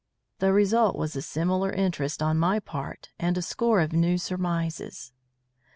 The 0.39 0.51
result 0.51 0.95
was 0.95 1.15
a 1.15 1.21
similar 1.21 1.71
interest 1.71 2.23
on 2.23 2.39
my 2.39 2.59
part 2.59 3.09
and 3.19 3.37
a 3.37 3.41
score 3.43 3.79
of 3.81 3.93
new 3.93 4.17
surmises. 4.17 5.11